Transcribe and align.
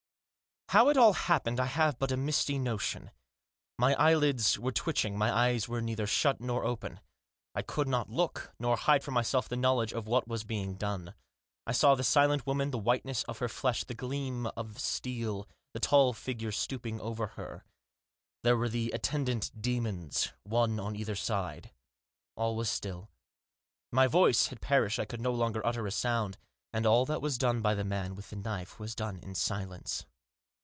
How 0.71 0.87
it 0.87 0.95
all 0.95 1.11
happened 1.11 1.59
I 1.59 1.65
have 1.65 1.99
but 1.99 2.13
a 2.13 2.15
misty 2.15 2.57
notion. 2.57 3.11
My 3.77 3.93
eyelids 3.95 4.57
were 4.57 4.71
twitching; 4.71 5.17
my 5.17 5.29
eyes 5.29 5.67
were 5.67 5.81
neither 5.81 6.07
shut 6.07 6.39
nor 6.39 6.63
open. 6.63 7.01
I 7.53 7.61
could 7.61 7.89
not 7.89 8.09
look, 8.09 8.53
nor 8.57 8.77
hide 8.77 9.03
from 9.03 9.15
myself 9.15 9.49
the 9.49 9.57
knowledge 9.57 9.91
of 9.91 10.07
what 10.07 10.29
was 10.29 10.45
being 10.45 10.75
done. 10.75 11.13
I 11.67 11.73
saw 11.73 11.93
the 11.95 12.05
silent 12.05 12.47
woman, 12.47 12.71
the 12.71 12.77
whiteness 12.77 13.23
of 13.23 13.39
her 13.39 13.49
flesh, 13.49 13.83
the 13.83 13.93
gleam 13.93 14.45
of 14.55 14.79
steel, 14.79 15.45
the 15.73 15.81
tall 15.81 16.13
figure 16.13 16.53
stooping 16.53 17.01
over 17.01 17.27
her. 17.35 17.65
There 18.43 18.55
were 18.55 18.69
the 18.69 18.91
attendant 18.91 19.51
demons, 19.61 20.31
one 20.43 20.79
on 20.79 20.95
either 20.95 21.15
side. 21.17 21.71
All 22.37 22.55
was 22.55 22.69
still. 22.69 23.09
My 23.91 24.07
voice 24.07 24.47
had 24.47 24.61
perished, 24.61 24.99
I 24.99 25.05
could 25.05 25.19
no 25.19 25.33
longer 25.33 25.65
utter 25.67 25.85
a 25.85 25.91
sound. 25.91 26.37
And 26.71 26.85
all 26.85 27.05
that 27.07 27.21
was 27.21 27.37
done 27.37 27.61
by 27.61 27.75
the 27.75 27.83
man 27.83 28.15
with 28.15 28.29
the 28.29 28.37
knife 28.37 28.79
was 28.79 28.95
done 28.95 29.17
in 29.19 29.35
silence. 29.35 30.05